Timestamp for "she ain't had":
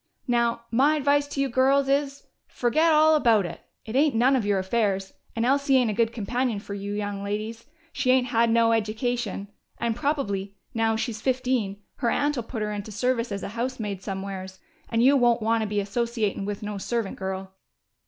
7.93-8.49